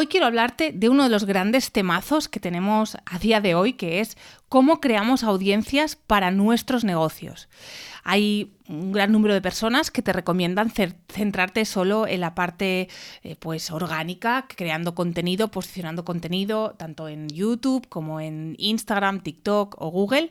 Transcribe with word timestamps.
Hoy 0.00 0.06
quiero 0.06 0.26
hablarte 0.26 0.70
de 0.70 0.88
uno 0.88 1.02
de 1.02 1.08
los 1.08 1.24
grandes 1.24 1.72
temazos 1.72 2.28
que 2.28 2.38
tenemos 2.38 2.96
a 3.04 3.18
día 3.18 3.40
de 3.40 3.56
hoy, 3.56 3.72
que 3.72 3.98
es 3.98 4.16
cómo 4.48 4.80
creamos 4.80 5.24
audiencias 5.24 5.96
para 5.96 6.30
nuestros 6.30 6.84
negocios. 6.84 7.48
Hay 8.04 8.54
un 8.68 8.92
gran 8.92 9.10
número 9.10 9.34
de 9.34 9.42
personas 9.42 9.90
que 9.90 10.00
te 10.00 10.12
recomiendan 10.12 10.70
centrarte 10.70 11.64
solo 11.64 12.06
en 12.06 12.20
la 12.20 12.36
parte 12.36 12.88
eh, 13.24 13.34
pues 13.40 13.72
orgánica, 13.72 14.46
creando 14.46 14.94
contenido, 14.94 15.48
posicionando 15.48 16.04
contenido, 16.04 16.76
tanto 16.78 17.08
en 17.08 17.28
YouTube 17.28 17.88
como 17.88 18.20
en 18.20 18.54
Instagram, 18.56 19.20
TikTok 19.20 19.74
o 19.82 19.90
Google. 19.90 20.30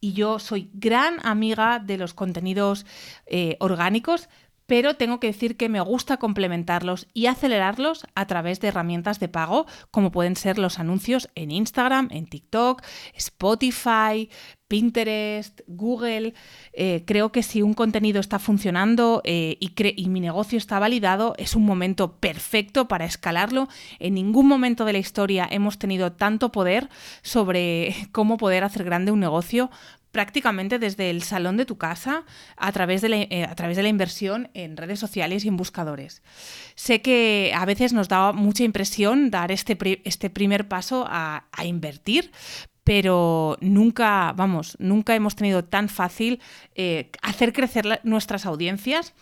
Y 0.00 0.12
yo 0.12 0.38
soy 0.38 0.70
gran 0.74 1.18
amiga 1.26 1.80
de 1.80 1.98
los 1.98 2.14
contenidos 2.14 2.86
eh, 3.26 3.56
orgánicos 3.58 4.28
pero 4.68 4.96
tengo 4.96 5.18
que 5.18 5.28
decir 5.28 5.56
que 5.56 5.70
me 5.70 5.80
gusta 5.80 6.18
complementarlos 6.18 7.08
y 7.14 7.24
acelerarlos 7.24 8.06
a 8.14 8.26
través 8.26 8.60
de 8.60 8.68
herramientas 8.68 9.18
de 9.18 9.28
pago, 9.28 9.66
como 9.90 10.12
pueden 10.12 10.36
ser 10.36 10.58
los 10.58 10.78
anuncios 10.78 11.30
en 11.34 11.50
Instagram, 11.50 12.08
en 12.12 12.26
TikTok, 12.26 12.82
Spotify, 13.14 14.28
Pinterest, 14.68 15.62
Google. 15.66 16.34
Eh, 16.74 17.02
creo 17.06 17.32
que 17.32 17.42
si 17.42 17.62
un 17.62 17.72
contenido 17.72 18.20
está 18.20 18.38
funcionando 18.38 19.22
eh, 19.24 19.56
y, 19.58 19.72
y, 19.96 20.08
mi 20.10 20.20
negocio 20.20 20.58
está 20.58 20.78
validado, 20.78 21.34
es 21.38 21.56
un 21.56 21.64
momento 21.64 22.18
perfecto 22.18 22.86
para 22.88 23.06
escalarlo. 23.06 23.68
En 23.98 24.12
ningún 24.12 24.46
momento 24.46 24.84
de 24.84 24.92
la 24.92 24.98
historia 24.98 25.48
hemos 25.50 25.78
tenido 25.78 26.12
tanto 26.12 26.52
poder 26.52 26.90
sobre 27.22 27.96
cómo 28.12 28.36
poder 28.36 28.64
hacer 28.64 28.84
grande 28.84 29.12
un 29.12 29.20
negocio 29.20 29.70
prácticamente 30.10 30.78
desde 30.78 31.10
el 31.10 31.22
salón 31.22 31.56
de 31.56 31.66
tu 31.66 31.76
casa 31.78 32.24
a 32.56 32.72
través 32.72 33.02
de 33.02 33.08
la, 33.08 33.16
eh, 33.16 33.46
a 33.48 33.54
través 33.54 33.76
de 33.76 33.82
la 33.82 33.88
inversión 33.88 34.50
en 34.54 34.76
redes 34.76 34.98
sociales 34.98 35.44
y 35.44 35.48
en 35.48 35.56
buscadores. 35.56 36.22
Sé 36.74 37.02
que 37.02 37.52
a 37.54 37.64
veces 37.64 37.92
nos 37.92 38.08
da 38.08 38.32
mucha 38.32 38.64
impresión 38.64 39.30
dar 39.30 39.52
este, 39.52 39.76
este 40.04 40.30
primer 40.30 40.68
paso 40.68 41.06
a, 41.08 41.44
invertir, 41.64 42.30
pero 42.84 43.58
nunca, 43.60 44.32
vamos, 44.34 44.76
nunca 44.78 45.14
hemos 45.14 45.36
tenido 45.36 45.64
tan 45.64 45.88
fácil 45.88 46.40
eh, 46.74 47.10
hacer 47.20 47.52
crecer 47.52 48.00
nuestras 48.04 48.46
audiencias. 48.46 49.12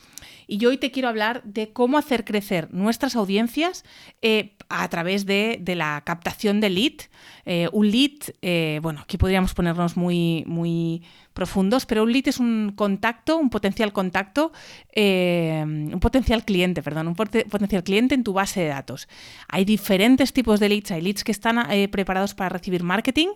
Y 0.47 0.59
yo 0.59 0.69
hoy 0.69 0.79
te 0.79 0.91
quiero 0.91 1.09
hablar 1.09 1.43
de 1.45 1.73
cómo 1.73 1.99
hacer 1.99 2.25
crecer 2.25 2.73
nuestras 2.73 3.17
audiencias 3.17 3.85
eh, 4.23 4.57
a 4.69 4.89
través 4.89 5.27
de, 5.27 5.63
la 5.67 6.03
captación 6.05 6.61
de 6.61 6.71
lead. 6.71 6.93
Eh, 7.45 7.69
un 7.73 7.91
lead, 7.91 8.35
eh, 8.43 8.81
bueno, 8.83 9.01
aquí 9.01 9.19
podríamos 9.19 9.55
ponernos 9.55 9.97
muy, 9.97 10.45
muy 10.47 11.03
profundos, 11.33 11.87
pero 11.87 12.03
un 12.03 12.13
lead 12.13 12.29
es 12.29 12.39
un 12.39 12.73
contacto, 12.75 13.37
un 13.37 13.51
potencial 13.51 13.93
contacto, 13.93 14.53
un 14.97 15.99
potencial 16.01 16.45
cliente, 16.45 16.83
perdón, 16.83 17.09
un 17.09 17.15
potencial 17.15 17.85
cliente 17.85 18.15
en 18.15 18.25
tu 18.25 18.33
base 18.33 18.61
de 18.61 18.69
datos. 18.69 19.09
Hay 19.49 19.65
diferentes 19.65 20.33
tipos 20.33 20.61
de 20.61 20.69
leads. 20.69 20.91
Hay 20.93 21.03
leads 21.03 21.25
que 21.25 21.33
están 21.33 21.57
preparados 21.91 22.35
para 22.35 22.49
recibir 22.49 22.83
marketing, 22.83 23.29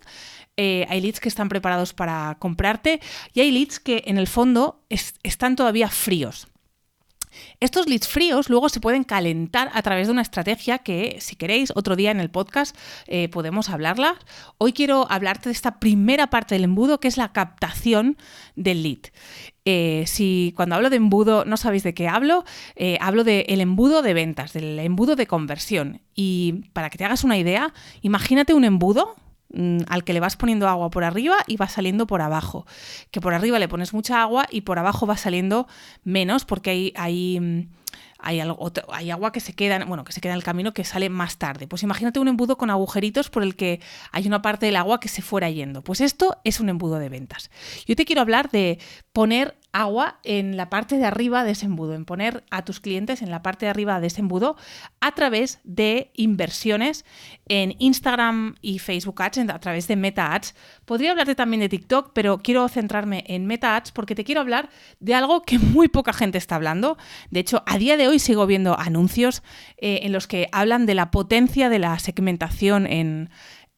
hay 0.56 1.00
leads 1.00 1.20
que 1.20 1.28
están 1.28 1.48
preparados 1.48 1.92
para 1.92 2.36
comprarte 2.38 3.00
y 3.34 3.40
hay 3.40 3.50
leads 3.50 3.80
que 3.80 4.04
en 4.06 4.18
el 4.18 4.26
fondo 4.26 4.82
están 5.22 5.56
todavía 5.56 5.88
fríos. 5.88 6.48
Estos 7.60 7.86
leads 7.86 8.08
fríos 8.08 8.48
luego 8.48 8.68
se 8.68 8.80
pueden 8.80 9.04
calentar 9.04 9.70
a 9.74 9.82
través 9.82 10.06
de 10.06 10.12
una 10.12 10.22
estrategia 10.22 10.78
que, 10.78 11.18
si 11.20 11.36
queréis, 11.36 11.72
otro 11.74 11.96
día 11.96 12.10
en 12.10 12.20
el 12.20 12.30
podcast 12.30 12.76
eh, 13.06 13.28
podemos 13.28 13.68
hablarla. 13.68 14.16
Hoy 14.58 14.72
quiero 14.72 15.06
hablarte 15.10 15.48
de 15.48 15.54
esta 15.54 15.78
primera 15.78 16.28
parte 16.28 16.54
del 16.54 16.64
embudo, 16.64 17.00
que 17.00 17.08
es 17.08 17.16
la 17.16 17.32
captación 17.32 18.16
del 18.56 18.82
lead. 18.82 19.10
Eh, 19.64 20.04
si 20.06 20.52
cuando 20.56 20.74
hablo 20.74 20.90
de 20.90 20.96
embudo 20.96 21.44
no 21.44 21.56
sabéis 21.56 21.82
de 21.82 21.94
qué 21.94 22.08
hablo, 22.08 22.44
eh, 22.76 22.98
hablo 23.00 23.24
del 23.24 23.60
embudo 23.60 24.02
de 24.02 24.14
ventas, 24.14 24.52
del 24.52 24.78
embudo 24.78 25.16
de 25.16 25.26
conversión. 25.26 26.00
Y 26.14 26.64
para 26.72 26.90
que 26.90 26.98
te 26.98 27.04
hagas 27.04 27.24
una 27.24 27.38
idea, 27.38 27.72
imagínate 28.02 28.54
un 28.54 28.64
embudo 28.64 29.16
al 29.88 30.04
que 30.04 30.12
le 30.12 30.20
vas 30.20 30.36
poniendo 30.36 30.68
agua 30.68 30.90
por 30.90 31.04
arriba 31.04 31.36
y 31.46 31.56
va 31.56 31.68
saliendo 31.68 32.06
por 32.06 32.22
abajo. 32.22 32.66
Que 33.10 33.20
por 33.20 33.34
arriba 33.34 33.58
le 33.58 33.68
pones 33.68 33.92
mucha 33.92 34.22
agua 34.22 34.46
y 34.50 34.62
por 34.62 34.78
abajo 34.78 35.06
va 35.06 35.16
saliendo 35.16 35.66
menos 36.04 36.44
porque 36.44 36.70
hay, 36.70 36.92
hay, 36.96 37.40
mm, 37.40 37.68
hay, 38.18 38.40
algo, 38.40 38.72
hay 38.92 39.10
agua 39.10 39.32
que 39.32 39.40
se 39.40 39.54
queda, 39.54 39.84
bueno, 39.84 40.04
que 40.04 40.12
se 40.12 40.20
queda 40.20 40.32
en 40.32 40.38
el 40.38 40.44
camino 40.44 40.72
que 40.72 40.84
sale 40.84 41.08
más 41.08 41.38
tarde. 41.38 41.66
Pues 41.66 41.82
imagínate 41.82 42.20
un 42.20 42.28
embudo 42.28 42.56
con 42.56 42.70
agujeritos 42.70 43.30
por 43.30 43.42
el 43.42 43.56
que 43.56 43.80
hay 44.12 44.26
una 44.26 44.42
parte 44.42 44.66
del 44.66 44.76
agua 44.76 45.00
que 45.00 45.08
se 45.08 45.22
fuera 45.22 45.50
yendo. 45.50 45.82
Pues 45.82 46.00
esto 46.00 46.38
es 46.44 46.60
un 46.60 46.68
embudo 46.68 46.98
de 46.98 47.08
ventas. 47.08 47.50
Yo 47.86 47.96
te 47.96 48.04
quiero 48.04 48.20
hablar 48.20 48.50
de 48.50 48.78
poner 49.12 49.56
agua 49.72 50.18
en 50.24 50.56
la 50.56 50.70
parte 50.70 50.96
de 50.96 51.04
arriba 51.04 51.44
de 51.44 51.52
ese 51.52 51.66
embudo, 51.66 51.94
en 51.94 52.04
poner 52.04 52.44
a 52.50 52.64
tus 52.64 52.80
clientes 52.80 53.22
en 53.22 53.30
la 53.30 53.42
parte 53.42 53.66
de 53.66 53.70
arriba 53.70 54.00
de 54.00 54.08
ese 54.08 54.20
embudo 54.20 54.56
a 55.00 55.12
través 55.12 55.60
de 55.64 56.10
inversiones 56.14 57.04
en 57.46 57.74
Instagram 57.78 58.56
y 58.60 58.78
Facebook 58.78 59.22
Ads, 59.22 59.38
a 59.50 59.58
través 59.60 59.86
de 59.88 59.96
Meta 59.96 60.34
Ads. 60.34 60.54
Podría 60.84 61.12
hablarte 61.12 61.34
también 61.34 61.60
de 61.60 61.68
TikTok, 61.68 62.12
pero 62.14 62.38
quiero 62.38 62.68
centrarme 62.68 63.24
en 63.26 63.46
Meta 63.46 63.76
Ads 63.76 63.92
porque 63.92 64.14
te 64.14 64.24
quiero 64.24 64.40
hablar 64.40 64.70
de 64.98 65.14
algo 65.14 65.42
que 65.42 65.58
muy 65.58 65.88
poca 65.88 66.12
gente 66.12 66.38
está 66.38 66.56
hablando. 66.56 66.98
De 67.30 67.40
hecho, 67.40 67.62
a 67.66 67.78
día 67.78 67.96
de 67.96 68.08
hoy 68.08 68.18
sigo 68.18 68.46
viendo 68.46 68.78
anuncios 68.78 69.42
eh, 69.76 70.00
en 70.02 70.12
los 70.12 70.26
que 70.26 70.48
hablan 70.52 70.86
de 70.86 70.94
la 70.94 71.10
potencia 71.10 71.68
de 71.68 71.78
la 71.78 71.98
segmentación 71.98 72.86
en 72.86 73.30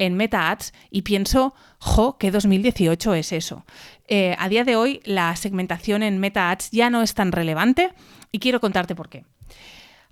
en 0.06 0.14
Meta 0.14 0.50
Ads 0.50 0.72
y 0.90 1.02
pienso, 1.02 1.54
jo, 1.78 2.18
que 2.18 2.30
2018 2.30 3.14
es 3.14 3.32
eso. 3.32 3.64
Eh, 4.08 4.34
a 4.38 4.48
día 4.48 4.64
de 4.64 4.76
hoy 4.76 5.00
la 5.04 5.34
segmentación 5.36 6.02
en 6.02 6.18
Meta 6.18 6.50
Ads 6.50 6.70
ya 6.70 6.90
no 6.90 7.02
es 7.02 7.14
tan 7.14 7.32
relevante 7.32 7.92
y 8.30 8.38
quiero 8.38 8.60
contarte 8.60 8.94
por 8.94 9.08
qué. 9.08 9.24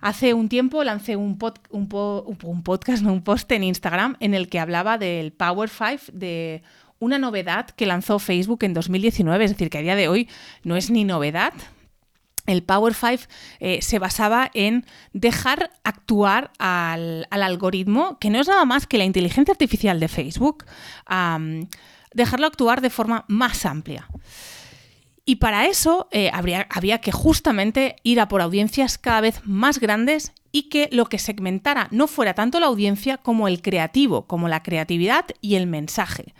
Hace 0.00 0.32
un 0.32 0.48
tiempo 0.48 0.82
lancé 0.82 1.16
un, 1.16 1.36
podcast, 1.36 3.04
un 3.04 3.22
post 3.22 3.52
en 3.52 3.64
Instagram 3.64 4.16
en 4.20 4.34
el 4.34 4.48
que 4.48 4.58
hablaba 4.58 4.96
del 4.96 5.32
Power 5.32 5.68
5 5.68 6.12
de 6.12 6.62
una 6.98 7.18
novedad 7.18 7.68
que 7.70 7.86
lanzó 7.86 8.18
Facebook 8.18 8.62
en 8.62 8.72
2019, 8.72 9.44
es 9.44 9.50
decir, 9.50 9.70
que 9.70 9.78
a 9.78 9.82
día 9.82 9.96
de 9.96 10.08
hoy 10.08 10.28
no 10.62 10.76
es 10.76 10.90
ni 10.90 11.04
novedad, 11.04 11.52
el 12.46 12.62
Power 12.62 12.94
5 12.94 13.24
eh, 13.60 13.80
se 13.82 13.98
basaba 13.98 14.50
en 14.54 14.86
dejar 15.12 15.70
actuar 15.84 16.52
al, 16.58 17.26
algoritmo, 17.30 18.18
que 18.18 18.30
no 18.30 18.40
es 18.40 18.48
nada 18.48 18.64
más 18.64 18.86
que 18.86 18.98
la 18.98 19.04
inteligencia 19.04 19.52
artificial 19.52 20.00
de 20.00 20.08
Facebook, 20.08 20.64
dejarlo 22.14 22.46
actuar 22.46 22.80
de 22.80 22.90
forma 22.90 23.24
más 23.28 23.64
amplia. 23.66 24.08
Y 25.24 25.36
para 25.36 25.66
eso 25.66 26.08
eh, 26.10 26.30
había 26.32 26.98
que 26.98 27.12
justamente 27.12 27.96
ir 28.02 28.20
a 28.20 28.28
por 28.28 28.40
audiencias 28.40 28.98
cada 28.98 29.20
vez 29.20 29.40
más 29.44 29.78
grandes 29.78 30.32
y 30.52 30.64
que 30.64 30.88
lo 30.92 31.06
que 31.06 31.18
segmentara 31.18 31.88
no 31.90 32.06
fuera 32.06 32.34
tanto 32.34 32.60
la 32.60 32.66
audiencia 32.66 33.18
como 33.18 33.48
el 33.48 33.62
creativo, 33.62 34.26
como 34.26 34.48
la 34.48 34.62
creatividad 34.62 35.26
y 35.40 35.54
el 35.54 35.66
mensaje. 35.66 36.34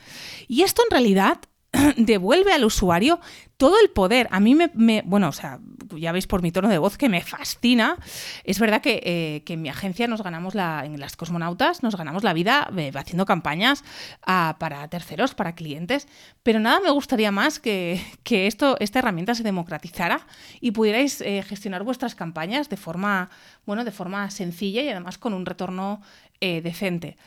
Y 0.49 0.63
esto 0.63 0.83
en 0.83 0.91
realidad 0.91 1.39
devuelve 1.97 2.53
al 2.53 2.65
usuario 2.65 3.21
todo 3.57 3.79
el 3.81 3.91
poder. 3.91 4.29
A 4.31 4.41
mí 4.41 4.55
me, 4.55 5.03
bueno, 5.05 5.29
o 5.29 5.33
sea, 5.33 5.61
ya 5.99 6.13
veis 6.13 6.27
por 6.27 6.43
mi 6.43 6.53
tono 6.53 6.69
de 6.69 6.79
voz 6.79 6.97
que 6.97 7.09
me 7.09 7.23
fascina. 7.23 7.97
Es 8.45 8.59
verdad 8.59 8.81
que, 8.81 9.01
eh, 9.05 9.43
en 9.47 9.63
mi 9.63 9.69
agencia 9.69 10.07
nos 10.07 10.23
ganamos 10.23 10.55
la, 10.55 10.85
en 10.85 10.99
las 11.01 11.17
cosmonautas, 11.17 11.83
nos 11.83 11.97
ganamos 11.97 12.23
la 12.23 12.33
vida 12.33 12.71
eh, 12.77 12.93
haciendo 12.95 13.27
campañas 13.27 13.85
ah, 14.25 14.57
para 14.59 14.87
terceros, 14.89 15.35
para 15.35 15.55
clientes, 15.55 16.07
pero 16.43 16.61
nada 16.61 16.81
me 16.81 16.91
gustaría 16.91 17.33
más 17.33 17.59
que, 17.59 18.01
esto, 18.25 18.77
esta 18.81 19.01
herramienta 19.01 19.35
se 19.35 19.43
democratizara 19.43 20.27
y 20.61 20.71
pudierais 20.71 21.21
eh, 21.21 21.43
gestionar 21.43 21.83
vuestras 21.83 22.15
campañas 22.15 22.69
de 22.69 22.77
forma, 22.77 23.31
bueno, 23.67 23.85
de 23.85 23.93
forma 23.93 24.31
sencilla 24.31 24.83
y 24.83 24.89
además 24.89 25.19
con 25.19 25.35
un 25.35 25.47
retorno 25.47 26.01
decente. 26.41 27.19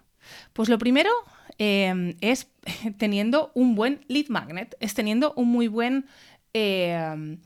Pues 0.53 0.69
lo 0.69 0.79
primero 0.79 1.11
eh, 1.59 2.17
es 2.21 2.49
teniendo 2.99 3.53
un 3.55 3.75
buen 3.75 4.05
lead 4.09 4.29
magnet, 4.29 4.77
es 4.81 4.95
teniendo 4.95 5.33
un 5.37 5.49
muy 5.49 5.69
buen 5.69 6.07
eh, 6.53 7.39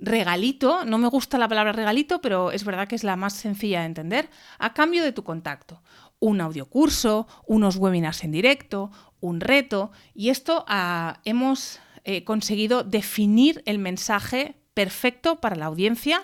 regalito, 0.00 0.84
no 0.84 0.98
me 0.98 1.08
gusta 1.08 1.38
la 1.38 1.48
palabra 1.48 1.72
regalito, 1.72 2.20
pero 2.20 2.50
es 2.52 2.64
verdad 2.64 2.88
que 2.88 2.96
es 2.96 3.04
la 3.04 3.16
más 3.16 3.34
sencilla 3.34 3.80
de 3.80 3.86
entender, 3.86 4.30
a 4.58 4.74
cambio 4.74 5.04
de 5.04 5.12
tu 5.12 5.22
contacto. 5.22 5.82
Un 6.18 6.40
audiocurso, 6.40 7.26
unos 7.46 7.76
webinars 7.76 8.24
en 8.24 8.32
directo, 8.32 8.90
un 9.20 9.40
reto, 9.40 9.92
y 10.14 10.30
esto 10.30 10.64
ah, 10.68 11.20
hemos 11.24 11.80
eh, 12.04 12.24
conseguido 12.24 12.82
definir 12.82 13.62
el 13.66 13.78
mensaje 13.78 14.59
perfecto 14.80 15.42
para 15.42 15.56
la 15.56 15.66
audiencia 15.66 16.22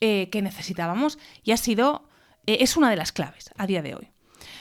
eh, 0.00 0.28
que 0.30 0.40
necesitábamos 0.40 1.18
y 1.42 1.50
ha 1.50 1.56
sido, 1.56 2.08
eh, 2.46 2.58
es 2.60 2.76
una 2.76 2.90
de 2.90 2.96
las 2.96 3.10
claves 3.10 3.50
a 3.56 3.66
día 3.66 3.82
de 3.82 3.96
hoy. 3.96 4.12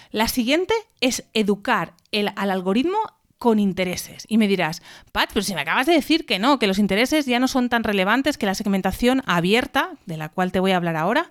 La 0.10 0.28
siguiente 0.28 0.74
es 1.02 1.24
educar 1.36 1.94
el, 2.12 2.32
al 2.36 2.50
algoritmo 2.50 2.98
con 3.38 3.60
intereses. 3.60 4.26
Y 4.28 4.40
me 4.40 4.48
dirás, 4.48 4.82
Pat, 5.12 5.30
pero 5.32 5.44
si 5.44 5.54
me 5.54 5.62
acabas 5.62 5.86
de 5.86 5.94
decir 5.94 6.26
que 6.26 6.40
no, 6.40 6.58
que 6.58 6.66
los 6.66 6.80
intereses 6.80 7.28
ya 7.28 7.38
no 7.38 7.48
son 7.48 7.70
tan 7.70 7.84
relevantes 7.84 8.40
que 8.40 8.48
la 8.48 8.56
segmentación 8.56 9.22
abierta, 9.28 9.92
de 10.08 10.18
la 10.18 10.30
cual 10.30 10.52
te 10.52 10.60
voy 10.60 10.72
a 10.72 10.78
hablar 10.78 10.96
ahora, 10.96 11.30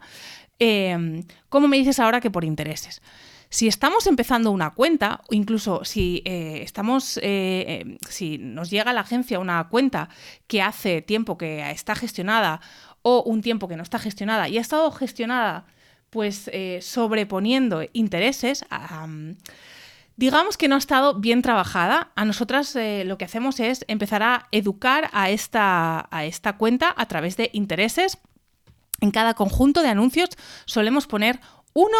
eh, 0.60 1.24
¿cómo 1.48 1.66
me 1.66 1.76
dices 1.76 1.98
ahora 1.98 2.20
que 2.20 2.30
por 2.30 2.44
intereses? 2.44 3.02
Si 3.48 3.68
estamos 3.68 4.06
empezando 4.06 4.50
una 4.50 4.70
cuenta, 4.70 5.22
o 5.28 5.34
incluso 5.34 5.84
si 5.84 6.22
eh, 6.24 6.60
estamos, 6.62 7.16
eh, 7.18 7.22
eh, 7.22 7.98
si 8.08 8.38
nos 8.38 8.70
llega 8.70 8.90
a 8.90 8.94
la 8.94 9.02
agencia 9.02 9.38
una 9.38 9.68
cuenta 9.68 10.08
que 10.46 10.62
hace 10.62 11.00
tiempo 11.00 11.38
que 11.38 11.70
está 11.70 11.94
gestionada 11.94 12.60
o 13.02 13.22
un 13.22 13.42
tiempo 13.42 13.68
que 13.68 13.76
no 13.76 13.82
está 13.82 13.98
gestionada 13.98 14.48
y 14.48 14.58
ha 14.58 14.60
estado 14.60 14.90
gestionada, 14.90 15.66
pues 16.10 16.50
sobreponiendo 16.80 17.82
intereses, 17.92 18.64
digamos 20.16 20.56
que 20.56 20.66
no 20.66 20.76
ha 20.76 20.78
estado 20.78 21.14
bien 21.14 21.42
trabajada. 21.42 22.10
A 22.16 22.24
nosotras 22.24 22.76
lo 23.04 23.18
que 23.18 23.26
hacemos 23.26 23.60
es 23.60 23.84
empezar 23.86 24.22
a 24.22 24.48
educar 24.50 25.10
a 25.12 25.30
esta, 25.30 26.08
a 26.10 26.24
esta 26.24 26.56
cuenta 26.56 26.94
a 26.96 27.06
través 27.06 27.36
de 27.36 27.50
intereses. 27.52 28.18
En 29.00 29.10
cada 29.10 29.34
conjunto 29.34 29.82
de 29.82 29.88
anuncios 29.88 30.30
solemos 30.64 31.06
poner 31.06 31.38
uno, 31.74 31.98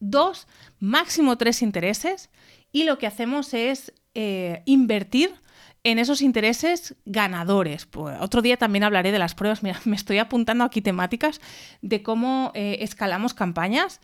dos, 0.00 0.46
máximo 0.78 1.36
tres 1.36 1.62
intereses 1.62 2.30
y 2.72 2.84
lo 2.84 2.98
que 2.98 3.06
hacemos 3.06 3.54
es 3.54 3.92
eh, 4.14 4.62
invertir 4.66 5.34
en 5.84 5.98
esos 5.98 6.22
intereses 6.22 6.96
ganadores. 7.04 7.86
Pues, 7.86 8.16
otro 8.20 8.42
día 8.42 8.56
también 8.56 8.84
hablaré 8.84 9.12
de 9.12 9.18
las 9.18 9.34
pruebas. 9.34 9.62
Mira, 9.62 9.80
me 9.84 9.96
estoy 9.96 10.18
apuntando 10.18 10.64
aquí 10.64 10.82
temáticas 10.82 11.40
de 11.82 12.02
cómo 12.02 12.50
eh, 12.54 12.78
escalamos 12.80 13.34
campañas, 13.34 14.00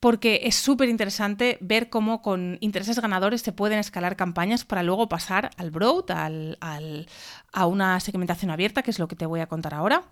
porque 0.00 0.42
es 0.44 0.54
súper 0.54 0.88
interesante 0.88 1.58
ver 1.60 1.88
cómo 1.88 2.22
con 2.22 2.58
intereses 2.60 3.00
ganadores 3.00 3.40
se 3.40 3.52
pueden 3.52 3.78
escalar 3.78 4.16
campañas 4.16 4.64
para 4.64 4.82
luego 4.82 5.08
pasar 5.08 5.50
al 5.56 5.70
broad, 5.70 6.04
a 6.10 7.66
una 7.66 8.00
segmentación 8.00 8.50
abierta, 8.50 8.82
que 8.82 8.90
es 8.90 8.98
lo 8.98 9.08
que 9.08 9.16
te 9.16 9.26
voy 9.26 9.40
a 9.40 9.46
contar 9.46 9.74
ahora 9.74 10.04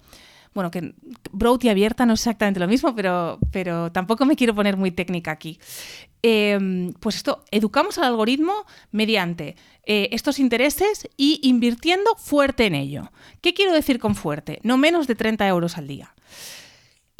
bueno, 0.54 0.70
que 0.70 0.94
broad 1.32 1.62
y 1.62 1.69
abierta 1.69 2.06
no 2.06 2.14
es 2.14 2.20
exactamente 2.20 2.60
lo 2.60 2.69
mismo, 2.69 2.94
pero, 2.94 3.38
pero 3.50 3.90
tampoco 3.93 4.25
me 4.25 4.37
quiero 4.37 4.54
poner 4.54 4.76
muy 4.76 4.90
técnica 4.90 5.31
aquí. 5.31 5.58
Em, 6.22 6.93
pues 7.00 7.16
esto, 7.16 7.44
educamos 7.50 7.99
al 7.99 8.04
algoritmo 8.04 8.52
mediante 8.93 9.56
eh, 9.84 10.08
estos 10.12 10.38
intereses 10.38 11.08
y 11.16 11.40
invirtiendo 11.43 12.14
fuerte 12.16 12.66
en 12.66 12.75
ello. 12.75 13.10
¿Qué 13.40 13.54
quiero 13.54 13.72
decir 13.72 13.99
con 13.99 14.14
fuerte? 14.14 14.60
No 14.62 14.76
menos 14.76 15.06
de 15.06 15.16
30 15.16 15.49
euros 15.49 15.78
al 15.78 15.88
día. 15.88 16.14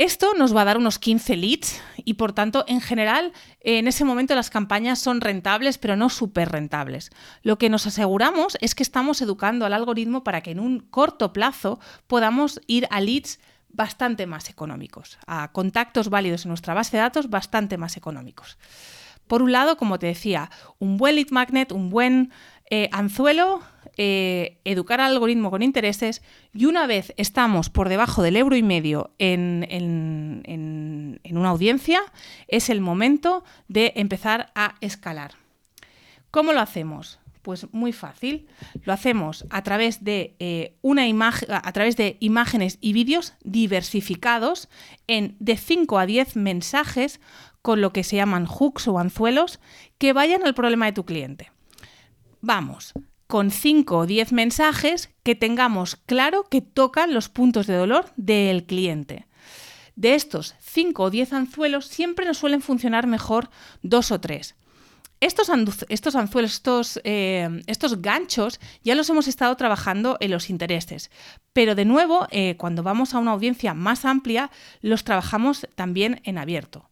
Esto 0.03 0.35
nos 0.35 0.53
va 0.53 0.63
a 0.63 0.65
dar 0.65 0.79
unos 0.79 0.99
15 0.99 1.37
leads 1.37 1.81
y 2.05 2.15
por 2.15 2.33
tanto, 2.33 2.65
en 2.67 2.81
general, 2.81 3.33
en 3.61 3.87
ese 3.87 4.05
momento 4.05 4.35
las 4.35 4.51
campañas 4.51 4.99
son 4.99 5.21
rentables, 5.21 5.79
pero 5.79 5.95
no 5.95 6.11
súper 6.11 6.51
rentables. 6.51 7.11
Lo 7.45 7.57
que 7.57 7.69
nos 7.69 7.87
aseguramos 7.87 8.59
es 8.61 8.75
que 8.75 8.83
estamos 8.83 9.23
educando 9.23 9.65
al 9.65 9.73
algoritmo 9.73 10.25
para 10.25 10.41
que 10.41 10.51
en 10.51 10.59
un 10.59 10.81
corto 10.81 11.33
plazo 11.33 11.79
podamos 12.09 12.61
ir 12.67 12.89
a 12.91 13.01
leads 13.01 13.39
bastante 13.69 14.27
más 14.27 14.51
económicos, 14.51 15.21
a 15.29 15.53
contactos 15.53 16.11
válidos 16.11 16.47
en 16.47 16.49
nuestra 16.49 16.75
base 16.75 16.97
de 16.97 17.03
datos 17.05 17.31
bastante 17.31 17.79
más 17.79 17.97
económicos. 17.97 18.59
Por 19.29 19.41
un 19.41 19.53
lado, 19.53 19.77
como 19.77 20.01
te 20.01 20.09
decía, 20.09 20.51
un 20.81 20.97
buen 20.97 21.15
lead 21.15 21.31
magnet, 21.31 21.71
un 21.71 21.91
buen 21.91 22.33
eh, 22.71 22.89
anzuelo, 22.91 23.63
eh, 24.05 24.59
educar 24.65 25.01
al 25.01 25.13
algoritmo 25.13 25.49
con 25.53 25.63
intereses 25.63 26.23
y 26.53 26.65
una 26.65 26.89
vez 26.89 27.15
estamos 27.19 27.71
por 27.71 27.89
debajo 27.89 28.21
del 28.25 28.37
euro 28.37 28.57
y 28.57 28.63
medio 28.65 29.13
en, 29.21 29.63
una 31.31 31.49
audiencia, 31.49 32.03
es 32.49 32.69
el 32.69 32.81
momento 32.81 33.45
de 33.69 33.93
empezar 33.95 34.51
a 34.57 34.75
escalar. 34.81 35.35
¿Cómo 36.33 36.53
lo 36.53 36.59
hacemos? 36.59 37.21
Pues 37.43 37.73
muy 37.73 37.93
fácil. 37.93 38.49
Lo 38.83 38.93
hacemos 38.93 39.47
a 39.51 39.63
través 39.63 40.03
de 40.03 40.35
eh, 40.41 40.75
a 41.49 41.73
través 41.73 41.97
de 41.97 42.17
imágenes 42.19 42.79
y 42.81 42.95
vídeos 42.95 43.35
diversificados 43.45 44.69
en 45.07 45.37
de 45.39 45.57
5 45.57 46.01
a 46.01 46.07
10 46.07 46.35
mensajes 46.35 47.21
con 47.63 47.81
lo 47.81 47.93
que 47.93 48.03
se 48.03 48.17
llaman 48.17 48.47
hooks 48.47 48.89
o 48.89 48.99
anzuelos 48.99 49.61
que 49.99 50.13
vayan 50.13 50.45
al 50.45 50.55
problema 50.55 50.87
de 50.87 50.93
tu 50.93 51.05
cliente 51.05 51.53
vamos 52.41 52.93
con 53.33 53.51
5 53.51 53.97
o 53.97 54.05
10 54.05 54.33
mensajes 54.33 55.09
que 55.23 55.35
tengamos 55.35 55.97
claro 55.97 56.45
que 56.51 56.61
tocan 56.61 57.15
los 57.15 57.31
puntos 57.31 57.67
de 57.67 57.73
dolor 57.73 58.13
del 58.17 58.67
cliente. 58.67 59.27
De 59.97 60.15
estos 60.15 60.55
5 60.61 61.05
o 61.05 61.09
10 61.09 61.33
anzuelos 61.33 61.87
siempre 61.87 62.27
nos 62.27 62.37
suelen 62.37 62.61
funcionar 62.61 63.07
mejor 63.07 63.49
dos 63.81 64.11
o 64.11 64.21
tres. 64.21 64.55
Estos, 65.21 65.49
anzuelos, 65.49 66.53
estos, 66.53 67.01
eh, 67.05 67.63
estos, 67.67 68.03
ganchos, 68.03 68.61
ya 68.85 68.95
los 68.95 69.09
hemos 69.09 69.27
estado 69.27 69.57
trabajando 69.57 70.19
en 70.21 70.31
los 70.31 70.51
intereses. 70.51 71.11
Pero 71.55 71.75
de 71.75 71.87
nuevo, 71.87 72.27
eh, 72.33 72.57
cuando 72.59 72.83
vamos 72.83 73.15
a 73.15 73.19
una 73.19 73.31
audiencia 73.31 73.73
más 73.73 74.05
amplia, 74.05 74.51
los 74.83 75.05
trabajamos 75.05 75.67
también 75.75 76.21
en 76.25 76.37
abierto. 76.37 76.91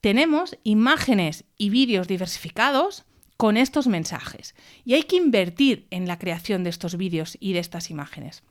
Tenemos 0.00 0.56
imágenes 0.62 1.44
y 1.58 1.68
vídeos 1.68 2.08
diversificados 2.08 3.04
con 3.36 3.56
estos 3.56 3.86
mensajes. 3.86 4.54
Y 4.84 4.94
hay 4.94 5.04
que 5.04 5.16
invertir 5.16 5.86
en 5.90 6.06
la 6.06 6.18
creación 6.18 6.64
de 6.64 6.70
estos 6.70 6.96
vídeos 6.96 7.36
y 7.40 7.52
de 7.52 7.58
estas 7.58 7.90
imágenes. 7.90 8.42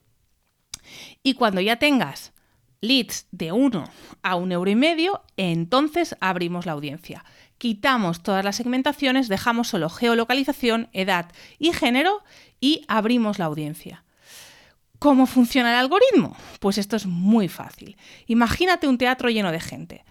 Y 1.23 1.35
cuando 1.35 1.61
ya 1.61 1.77
tengas 1.77 2.33
leads 2.81 3.27
de 3.31 3.51
1 3.51 3.83
a 4.23 4.35
un 4.35 4.51
euro 4.51 4.69
y 4.69 4.75
medio, 4.75 5.23
entonces 5.37 6.15
abrimos 6.19 6.65
la 6.65 6.71
audiencia. 6.73 7.23
Quitamos 7.57 8.23
todas 8.23 8.43
las 8.43 8.55
segmentaciones, 8.55 9.27
dejamos 9.27 9.67
solo 9.67 9.89
geolocalización, 9.89 10.89
edad 10.93 11.31
y 11.59 11.73
género 11.73 12.23
y 12.59 12.83
abrimos 12.87 13.37
la 13.37 13.45
audiencia. 13.45 14.03
¿Cómo 14.97 15.25
funciona 15.25 15.71
el 15.71 15.79
algoritmo? 15.79 16.35
Pues 16.59 16.77
esto 16.77 16.95
es 16.95 17.05
muy 17.05 17.47
fácil. 17.47 17.97
Imagínate 18.27 18.87
un 18.87 18.97
teatro 18.97 19.29
lleno 19.29 19.51
de 19.51 19.59
gente. 19.59 20.05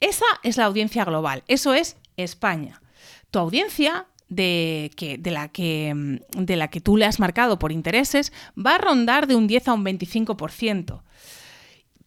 Esa 0.00 0.26
es 0.42 0.56
la 0.56 0.64
audiencia 0.64 1.04
global, 1.04 1.44
eso 1.46 1.74
es 1.74 1.96
España. 2.16 2.82
Tu 3.30 3.38
audiencia 3.38 4.06
de, 4.34 4.90
la 5.24 5.48
que, 5.48 5.92
mm, 5.94 6.44
de 6.44 6.56
la 6.56 6.68
que 6.68 6.80
tú 6.80 6.96
le 6.96 7.04
has 7.04 7.20
marcado 7.20 7.58
por 7.58 7.72
intereses 7.72 8.32
va 8.56 8.76
a 8.76 8.78
rondar 8.78 9.26
de 9.26 9.36
un 9.36 9.46
10 9.46 9.68
a 9.68 9.74
un 9.74 9.84
25%. 9.84 11.02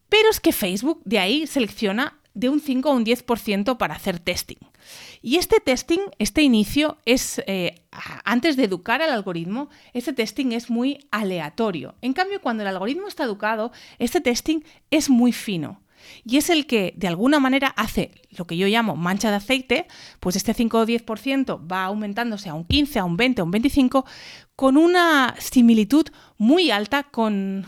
Pero 0.09 0.29
es 0.29 0.39
que 0.39 0.51
Facebook 0.51 1.01
de 1.05 1.19
ahí 1.19 1.47
selecciona 1.47 2.19
de 2.33 2.49
un 2.49 2.59
5 2.59 2.89
a 2.89 2.93
un 2.93 3.05
10% 3.05 3.77
para 3.77 3.95
hacer 3.95 4.19
testing. 4.19 4.59
Y 5.21 5.37
este 5.37 5.59
testing, 5.59 5.99
este 6.19 6.43
inicio, 6.43 6.97
es, 7.05 7.41
eh, 7.47 7.81
antes 8.23 8.55
de 8.57 8.65
educar 8.65 9.01
al 9.01 9.09
algoritmo, 9.11 9.69
este 9.93 10.13
testing 10.13 10.51
es 10.51 10.69
muy 10.69 11.07
aleatorio. 11.11 11.95
En 12.01 12.13
cambio, 12.13 12.41
cuando 12.41 12.63
el 12.63 12.69
algoritmo 12.69 13.07
está 13.07 13.23
educado, 13.23 13.71
este 13.97 14.21
testing 14.21 14.61
es 14.91 15.09
muy 15.09 15.31
fino 15.31 15.81
y 16.23 16.37
es 16.37 16.49
el 16.49 16.65
que 16.65 16.93
de 16.97 17.07
alguna 17.07 17.39
manera 17.39 17.67
hace 17.77 18.11
lo 18.31 18.45
que 18.45 18.57
yo 18.57 18.67
llamo 18.67 18.95
mancha 18.95 19.29
de 19.29 19.37
aceite, 19.37 19.87
pues 20.19 20.35
este 20.35 20.53
5 20.53 20.79
o 20.79 20.85
10% 20.85 21.71
va 21.71 21.85
aumentándose 21.85 22.49
a 22.49 22.53
un 22.53 22.65
15, 22.65 22.99
a 22.99 23.05
un 23.05 23.17
20, 23.17 23.41
a 23.41 23.43
un 23.43 23.51
25, 23.51 24.05
con 24.55 24.77
una 24.77 25.35
similitud 25.39 26.07
muy 26.37 26.71
alta 26.71 27.03
con, 27.03 27.65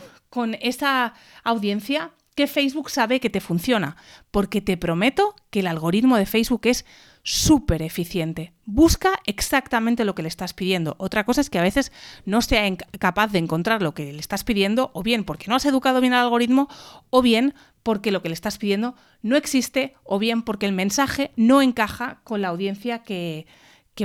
esa 0.60 1.14
audiencia 1.42 2.12
que 2.38 2.46
Facebook 2.46 2.88
sabe 2.88 3.18
que 3.18 3.30
te 3.30 3.40
funciona, 3.40 3.96
porque 4.30 4.60
te 4.60 4.76
prometo 4.76 5.34
que 5.50 5.58
el 5.58 5.66
algoritmo 5.66 6.16
de 6.16 6.24
Facebook 6.24 6.60
es 6.66 6.86
súper 7.24 7.82
eficiente. 7.82 8.52
Busca 8.64 9.18
exactamente 9.26 10.04
lo 10.04 10.14
que 10.14 10.22
le 10.22 10.28
estás 10.28 10.54
pidiendo. 10.54 10.94
Otra 10.98 11.24
cosa 11.24 11.40
es 11.40 11.50
que 11.50 11.58
a 11.58 11.62
veces 11.62 11.90
no 12.26 12.40
sea 12.40 12.62
capaz 13.00 13.32
de 13.32 13.40
encontrar 13.40 13.82
lo 13.82 13.92
que 13.92 14.12
le 14.12 14.20
estás 14.20 14.44
pidiendo, 14.44 14.92
o 14.94 15.02
bien 15.02 15.24
porque 15.24 15.48
no 15.48 15.56
has 15.56 15.66
educado 15.66 16.00
bien 16.00 16.12
al 16.12 16.22
algoritmo, 16.22 16.68
o 17.10 17.22
bien 17.22 17.54
porque 17.82 18.12
lo 18.12 18.22
que 18.22 18.28
le 18.28 18.34
estás 18.34 18.56
pidiendo 18.56 18.94
no 19.20 19.34
existe, 19.34 19.96
o 20.04 20.20
bien 20.20 20.42
porque 20.42 20.66
el 20.66 20.72
mensaje 20.72 21.32
no 21.34 21.60
encaja 21.60 22.20
con 22.22 22.40
la 22.40 22.50
audiencia 22.50 23.00
que, 23.00 23.46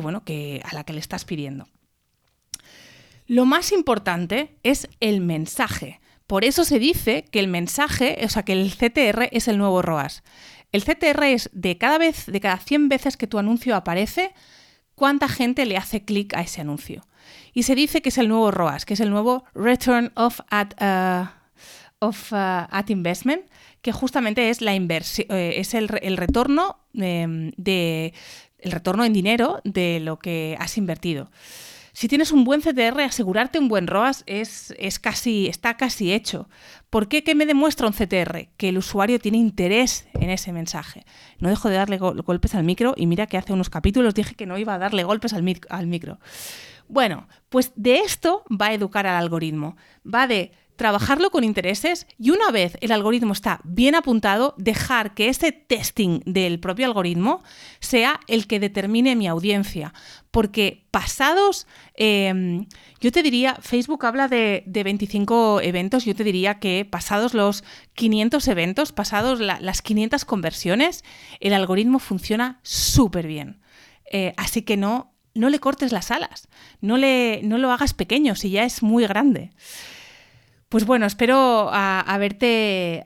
bueno, 0.02 0.24
que, 0.24 0.60
a 0.66 0.74
la 0.74 0.84
que 0.86 0.94
le 0.94 1.02
estás 1.02 1.24
pidiendo. 1.24 1.68
Lo 3.28 3.46
más 3.46 3.72
importante 3.72 4.58
es 4.64 4.90
el 5.02 5.22
mensaje. 5.22 6.00
Por 6.34 6.46
eso 6.46 6.66
se 6.66 6.80
dice 6.80 7.26
que 7.30 7.40
el 7.40 7.48
mensaje, 7.48 8.18
o 8.26 8.28
sea, 8.28 8.42
que 8.42 8.54
el 8.54 8.72
CTR 8.72 9.30
es 9.32 9.48
el 9.48 9.60
nuevo 9.60 9.84
ROAS. 9.84 10.24
El 10.72 10.84
CTR 10.84 11.26
es 11.26 11.52
de 11.54 11.78
cada 11.78 12.00
vez, 12.00 12.26
de 12.26 12.40
cada 12.40 12.58
100 12.58 12.90
veces 12.90 13.18
que 13.18 13.28
tu 13.28 13.38
anuncio 13.38 13.76
aparece, 13.76 14.32
cuánta 14.96 15.28
gente 15.28 15.68
le 15.68 15.78
hace 15.78 16.06
clic 16.06 16.34
a 16.34 16.42
ese 16.42 16.62
anuncio. 16.62 17.06
Y 17.54 17.62
se 17.62 17.76
dice 17.76 18.02
que 18.02 18.10
es 18.10 18.18
el 18.18 18.30
nuevo 18.30 18.50
ROAS, 18.50 18.84
que 18.84 18.96
es 18.96 19.00
el 19.00 19.12
nuevo 19.12 19.46
Return 19.54 20.12
of 20.16 20.40
Ad, 20.50 20.72
uh, 20.82 21.28
of, 22.04 22.34
uh, 22.34 22.92
Investment, 22.92 23.44
que 23.84 23.92
justamente 23.92 24.50
es 24.50 24.62
la 24.62 24.74
inversión, 24.74 25.28
eh, 25.30 25.54
es 25.58 25.76
el, 25.76 25.88
retorno 25.88 26.80
em, 26.96 27.52
de, 27.58 28.12
el 28.58 28.72
retorno 28.72 29.06
en 29.06 29.14
dinero 29.14 29.62
de 29.66 30.00
lo 30.00 30.18
que 30.18 30.58
has 30.60 30.80
invertido. 30.80 31.30
Si 31.94 32.08
tienes 32.08 32.32
un 32.32 32.44
buen 32.44 32.62
CTR, 32.62 33.02
asegurarte 33.02 33.60
un 33.60 33.68
buen 33.68 33.86
ROAS 33.86 34.24
es, 34.26 34.74
es 34.80 34.98
casi, 34.98 35.48
está 35.48 35.78
casi 35.78 36.12
hecho. 36.12 36.50
¿Por 36.90 37.08
qué? 37.08 37.24
¿Qué 37.24 37.36
me 37.36 37.46
demuestra 37.46 37.86
un 37.86 37.94
CTR? 37.94 38.50
Que 38.58 38.70
el 38.70 38.80
usuario 38.80 39.20
tiene 39.20 39.38
interés 39.38 40.08
en 40.16 40.32
ese 40.32 40.52
mensaje. 40.54 41.06
No 41.38 41.50
dejo 41.50 41.70
de 41.70 41.76
darle 41.76 42.00
golpes 42.00 42.56
al 42.56 42.64
micro 42.64 42.96
y 42.98 43.06
mira 43.06 43.28
que 43.28 43.38
hace 43.38 43.54
unos 43.54 43.70
capítulos 43.70 44.16
dije 44.16 44.34
que 44.34 44.48
no 44.48 44.58
iba 44.58 44.74
a 44.74 44.80
darle 44.80 45.04
golpes 45.04 45.34
al, 45.34 45.46
al 45.70 45.88
micro. 45.88 46.20
Bueno, 46.88 47.28
pues 47.50 47.72
de 47.76 48.00
esto 48.00 48.44
va 48.50 48.68
a 48.68 48.74
educar 48.74 49.06
al 49.06 49.16
algoritmo. 49.16 49.78
Va 50.04 50.26
de 50.26 50.52
trabajarlo 50.76 51.30
con 51.30 51.44
intereses 51.44 52.08
y 52.18 52.32
una 52.32 52.52
vez 52.52 52.78
el 52.82 52.92
algoritmo 52.92 53.34
está 53.34 53.62
bien 53.64 53.96
apuntado, 53.96 54.56
dejar 54.58 55.14
que 55.14 55.30
ese 55.30 55.52
testing 55.52 56.22
del 56.26 56.60
propio 56.60 56.86
algoritmo 56.86 57.44
sea 57.80 58.20
el 58.28 58.48
que 58.48 58.60
determine 58.60 59.16
mi 59.16 59.28
audiencia. 59.28 59.94
Porque 60.32 60.86
pasados, 60.90 61.68
em, 61.96 62.66
yo 63.00 63.12
te 63.12 63.22
diría, 63.22 63.56
Facebook 63.62 64.06
habla 64.06 64.28
de, 64.28 64.64
25 64.66 65.62
eventos, 65.62 66.06
yo 66.06 66.16
te 66.16 66.24
diría 66.24 66.60
que 66.60 66.88
pasados 66.90 67.34
los 67.34 67.64
500 67.94 68.48
eventos, 68.48 68.92
pasados 68.92 69.40
las 69.40 69.82
500 69.82 70.26
conversiones, 70.26 71.04
el 71.40 71.54
algoritmo 71.54 72.00
funciona 72.00 72.60
súper 72.64 73.28
bien. 73.28 73.62
Eh, 74.12 74.34
así 74.38 74.64
que 74.64 74.76
no, 74.76 75.14
no 75.36 75.50
le 75.50 75.60
cortes 75.60 75.92
las 75.92 76.12
alas, 76.12 76.48
no, 76.82 76.98
le, 76.98 77.42
no 77.44 77.58
lo 77.58 77.72
hagas 77.72 77.94
pequeño 77.94 78.36
si 78.36 78.52
ya 78.52 78.64
es 78.64 78.84
muy 78.84 79.06
grande. 79.08 79.52
Pues 80.74 80.88
bueno, 80.88 81.06
espero 81.06 81.70
haberte, 81.72 83.04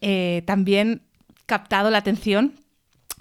eh, 0.00 0.42
también 0.46 1.02
captado 1.44 1.90
la 1.90 1.98
atención 1.98 2.60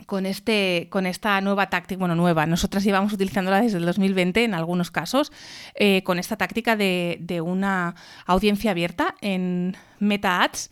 con, 0.05 0.27
este, 0.27 0.85
con 0.91 1.07
esta 1.07 1.41
nueva 1.41 1.71
táctica, 1.71 1.97
bueno, 1.97 2.13
nueva, 2.13 2.45
nosotras 2.45 2.83
llevamos 2.83 3.11
utilizándola 3.11 3.61
desde 3.61 3.79
el 3.79 3.85
2020 3.87 4.43
en 4.43 4.53
algunos 4.53 4.91
casos, 4.91 5.31
eh, 5.73 6.03
con 6.03 6.19
esta 6.19 6.37
táctica 6.37 6.75
de, 6.75 7.17
de, 7.21 7.41
una 7.41 7.95
audiencia 8.27 8.69
abierta 8.69 9.15
en 9.21 9.75
Meta 9.97 10.43
Ads 10.43 10.69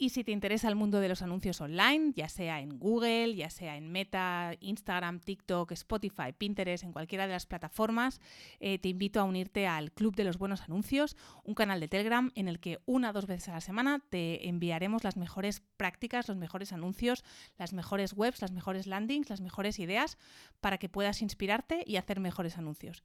y 0.00 0.08
si 0.08 0.24
te 0.24 0.32
interesa 0.32 0.66
el 0.66 0.76
mundo 0.76 0.98
de 0.98 1.10
los 1.10 1.20
anuncios 1.20 1.60
online, 1.60 2.14
ya 2.16 2.30
sea 2.30 2.60
en 2.60 2.78
Google, 2.78 3.34
ya 3.34 3.50
sea 3.50 3.76
en 3.76 3.92
Meta, 3.92 4.54
Instagram, 4.60 5.20
TikTok, 5.20 5.72
Spotify, 5.72 6.32
Pinterest, 6.36 6.84
en 6.84 6.92
cualquiera 6.92 7.26
de 7.26 7.34
las 7.34 7.44
plataformas, 7.44 8.18
eh, 8.60 8.78
te 8.78 8.88
invito 8.88 9.20
a 9.20 9.24
unirte 9.24 9.66
al 9.66 9.92
Club 9.92 10.16
de 10.16 10.24
los 10.24 10.38
Buenos 10.38 10.62
Anuncios, 10.62 11.18
un 11.44 11.52
canal 11.52 11.80
de 11.80 11.88
Telegram 11.88 12.32
en 12.34 12.48
el 12.48 12.60
que 12.60 12.78
una 12.86 13.10
o 13.10 13.12
dos 13.12 13.26
veces 13.26 13.50
a 13.50 13.52
la 13.52 13.60
semana 13.60 14.02
te 14.08 14.48
enviaremos 14.48 15.04
las 15.04 15.18
mejores 15.18 15.60
prácticas, 15.76 16.28
los 16.28 16.38
mejores 16.38 16.72
anuncios, 16.72 17.22
las 17.58 17.74
mejores 17.74 18.14
webs, 18.14 18.40
las 18.40 18.52
mejores 18.52 18.86
landings, 18.86 19.28
las 19.28 19.42
mejores 19.42 19.78
ideas 19.78 20.16
para 20.62 20.78
que 20.78 20.88
puedas 20.88 21.20
inspirarte 21.20 21.84
y 21.86 21.96
hacer 21.96 22.20
mejores 22.20 22.56
anuncios. 22.56 23.04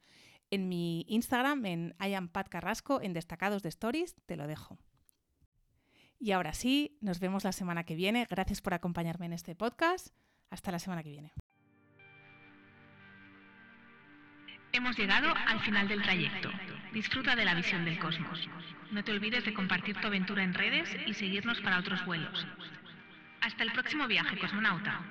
En 0.49 0.69
mi 0.69 1.05
Instagram, 1.09 1.65
en 1.65 1.95
I 1.99 2.13
en 2.13 3.13
destacados 3.13 3.63
de 3.63 3.69
Stories, 3.69 4.15
te 4.25 4.37
lo 4.37 4.47
dejo. 4.47 4.77
Y 6.19 6.31
ahora 6.31 6.53
sí, 6.53 6.97
nos 7.01 7.19
vemos 7.19 7.43
la 7.43 7.51
semana 7.51 7.83
que 7.83 7.95
viene. 7.95 8.25
Gracias 8.29 8.61
por 8.61 8.73
acompañarme 8.73 9.25
en 9.25 9.33
este 9.33 9.55
podcast. 9.55 10.09
Hasta 10.49 10.71
la 10.71 10.79
semana 10.79 11.03
que 11.03 11.09
viene. 11.09 11.33
Hemos 14.71 14.97
llegado 14.97 15.33
al 15.47 15.59
final 15.61 15.87
del 15.87 16.01
trayecto. 16.01 16.49
Disfruta 16.93 17.35
de 17.35 17.45
la 17.45 17.53
visión 17.53 17.85
del 17.85 17.99
cosmos. 17.99 18.47
No 18.91 19.03
te 19.03 19.11
olvides 19.11 19.45
de 19.45 19.53
compartir 19.53 19.95
tu 19.99 20.07
aventura 20.07 20.43
en 20.43 20.53
redes 20.53 20.89
y 21.05 21.13
seguirnos 21.13 21.61
para 21.61 21.79
otros 21.79 22.05
vuelos. 22.05 22.45
Hasta 23.41 23.63
el 23.63 23.71
próximo 23.71 24.07
viaje, 24.07 24.37
cosmonauta. 24.37 25.01